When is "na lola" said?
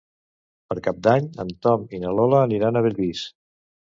2.05-2.39